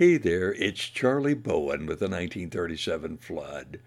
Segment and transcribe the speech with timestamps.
[0.00, 3.80] Hey there, it's Charlie Bowen with the 1937 flood.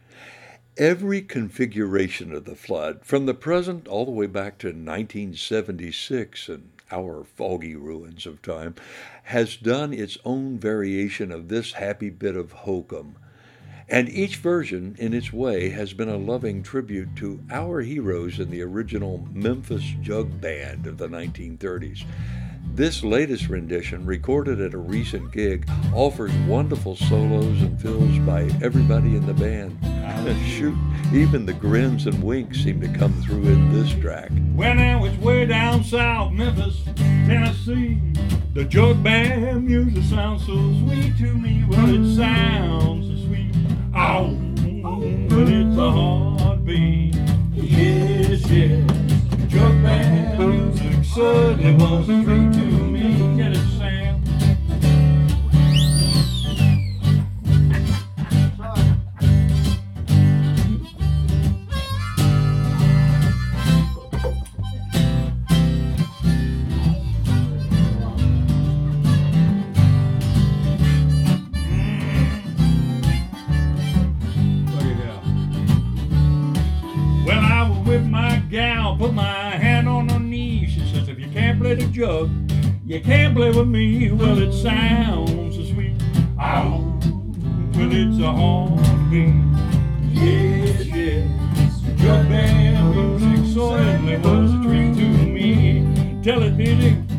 [0.77, 6.69] Every configuration of the flood, from the present all the way back to 1976 and
[6.91, 8.75] our foggy ruins of time,
[9.23, 13.15] has done its own variation of this happy bit of hokum.
[13.89, 18.51] And each version, in its way, has been a loving tribute to our heroes in
[18.51, 22.05] the original Memphis Jug Band of the 1930s.
[22.75, 29.15] This latest rendition, recorded at a recent gig, offers wonderful solos and fills by everybody
[29.15, 29.77] in the band.
[30.47, 30.75] Shoot,
[31.13, 34.31] even the grins and winks seem to come through in this track.
[34.55, 37.99] When I was way down south, Memphis, Tennessee,
[38.55, 41.62] the jug band music sounds so sweet to me.
[79.03, 80.65] Put my hand on her knee.
[80.65, 82.29] She says, if you can't play the jug,
[82.85, 84.09] you can't play with me.
[84.09, 86.01] Well, it sounds so sweet.
[86.39, 86.97] Oh,
[87.75, 89.35] well, it's a heartbeat.
[90.09, 91.81] Yes, yes.
[91.99, 96.21] Jug band music certainly was a treat to me.
[96.23, 97.12] Tell it, music.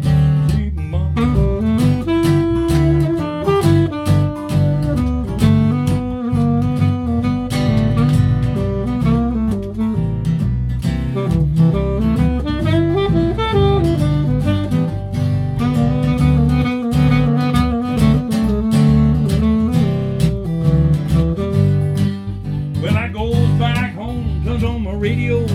[24.65, 25.47] On my radio.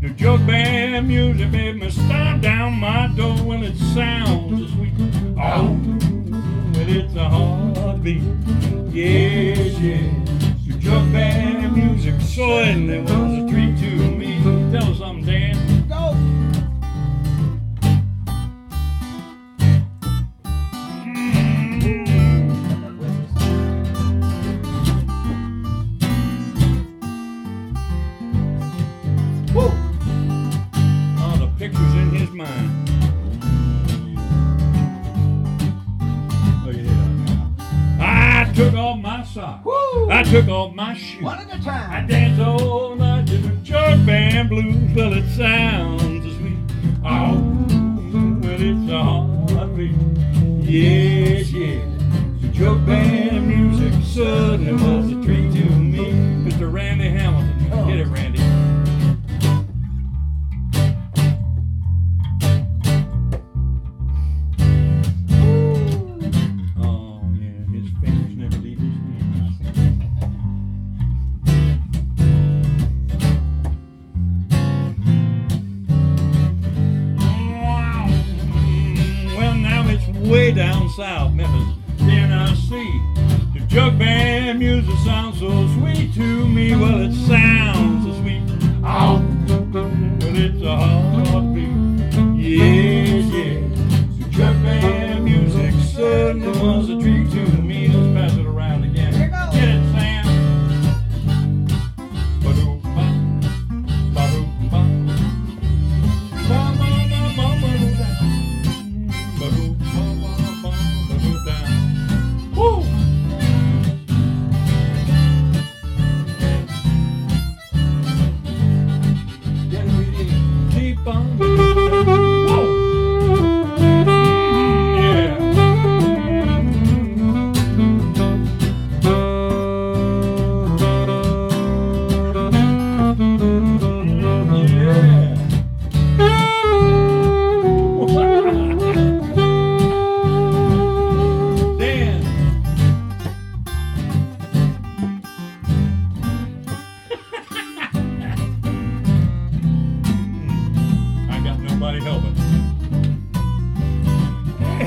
[0.00, 3.36] The jug band music made me stop down my door.
[3.44, 4.92] Well, it sounds so sweet.
[5.38, 5.78] Oh,
[6.72, 8.22] well, it's a heartbeat.
[8.92, 10.28] Yes, yes.
[10.66, 13.47] The jug band music certainly was
[32.38, 32.88] pictures in his mind.
[36.64, 36.98] Look at that.
[38.00, 39.64] I took off my socks.
[39.64, 40.10] Woo!
[40.10, 41.22] I took off my shoes.
[41.22, 42.04] One at a time.
[42.04, 44.94] I danced all night to the jug band blues.
[44.94, 46.58] Well, it sounds so sweet.
[47.04, 47.57] Oh,
[80.28, 83.02] way down south, Memphis, Tennessee.
[83.54, 86.76] The jug band music sounds so sweet to me.
[86.76, 87.77] Well, it sounds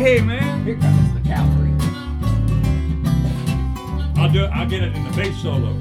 [0.02, 1.70] Hey man, Here comes the cavalry.
[4.20, 4.50] I'll do it.
[4.50, 5.74] I'll get it in the bass solo.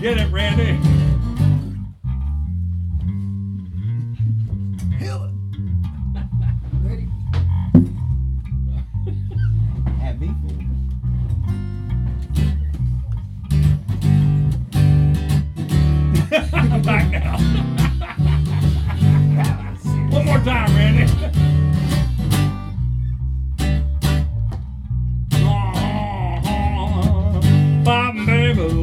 [0.00, 0.78] Get it, Randy.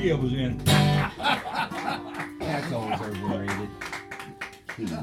[0.00, 0.89] Padilla was in.